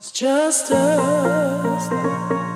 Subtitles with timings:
[0.00, 2.47] It's just us.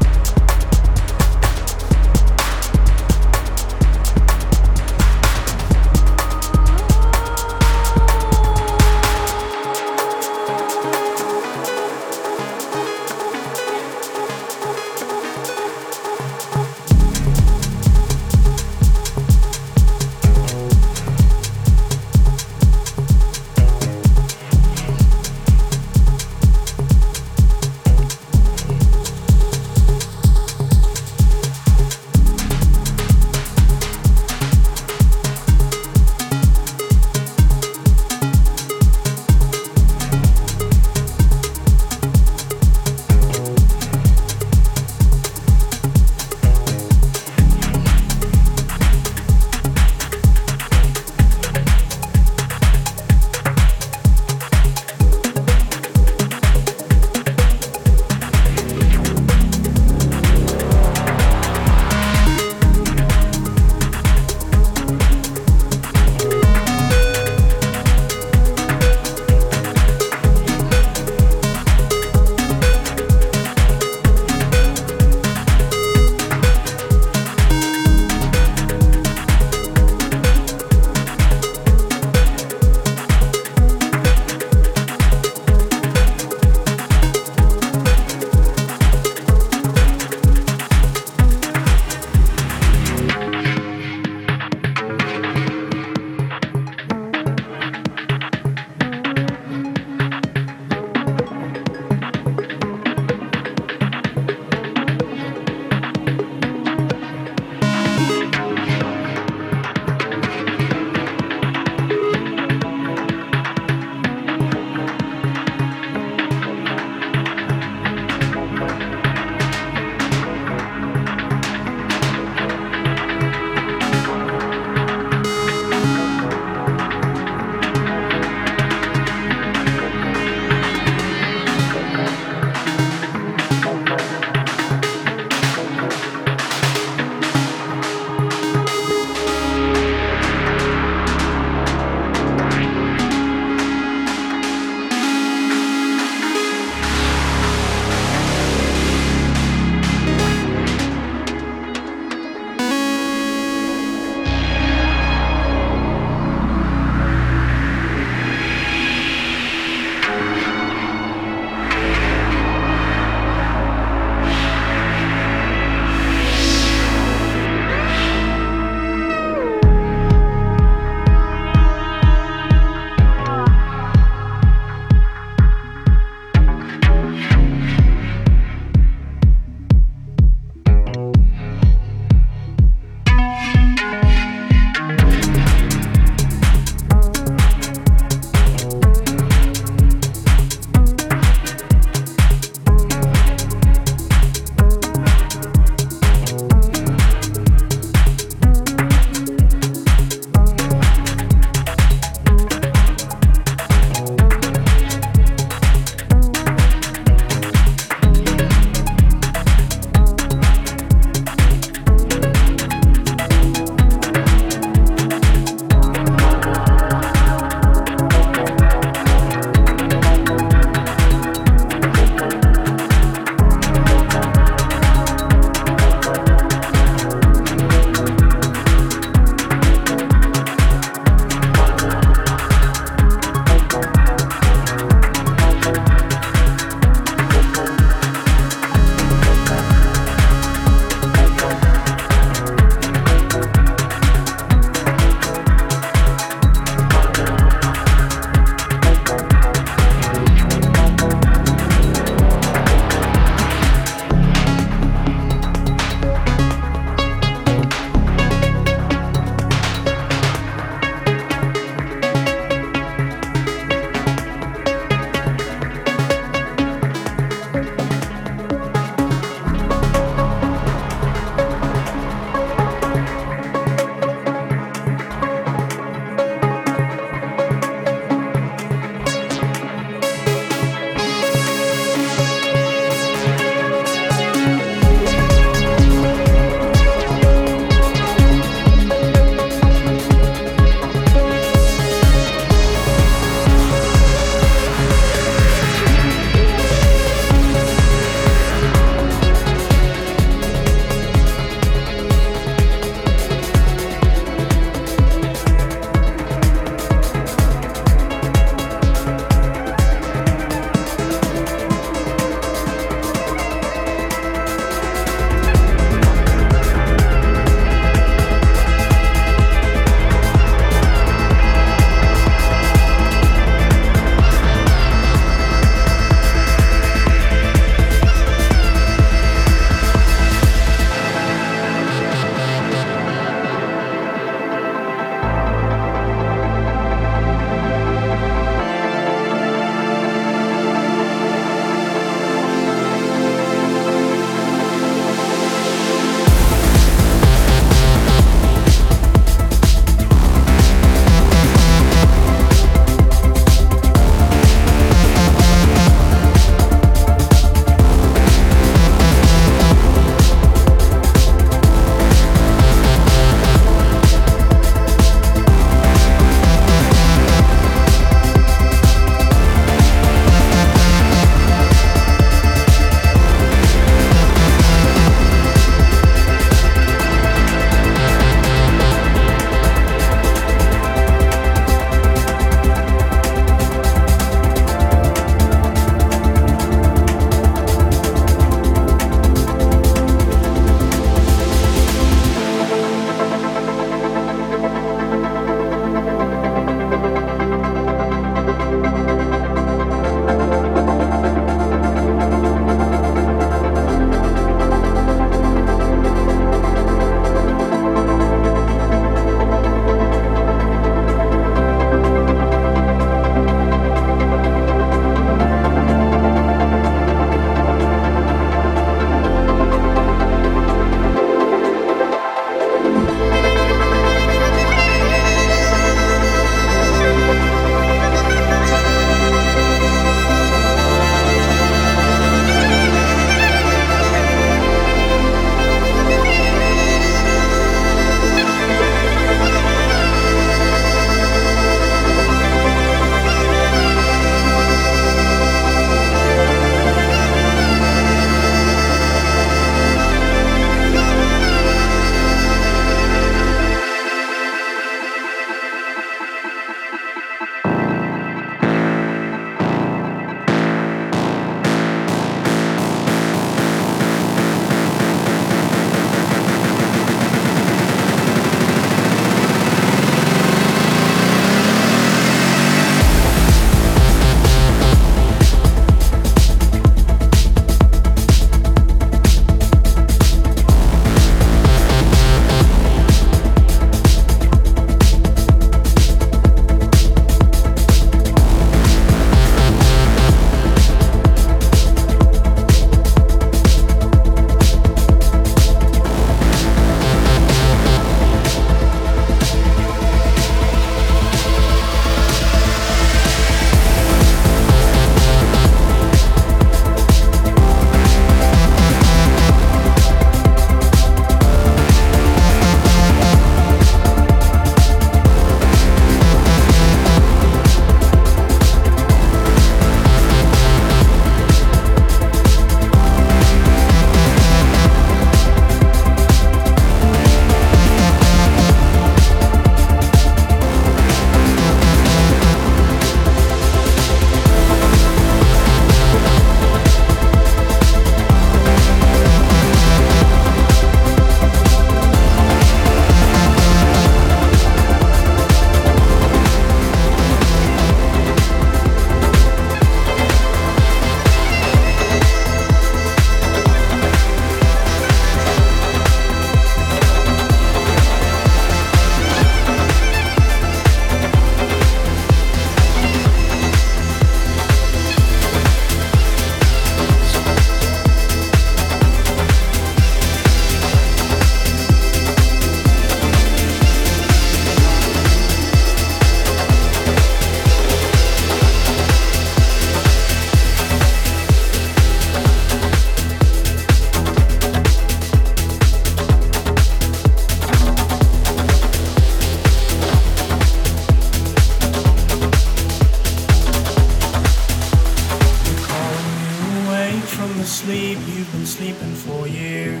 [597.84, 600.00] Sleep you've been sleeping for years.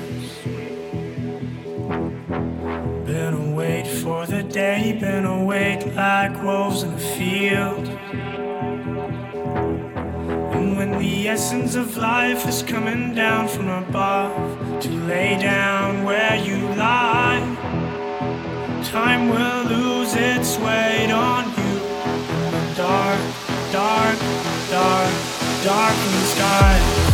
[3.04, 7.86] Been awake for the day, been awake like wolves in a field.
[10.54, 16.36] And when the essence of life is coming down from above to lay down where
[16.36, 17.42] you lie,
[18.82, 21.74] time will lose its weight on you.
[22.76, 23.20] Dark,
[23.72, 24.18] dark,
[24.70, 25.12] dark,
[25.62, 27.13] darkened sky.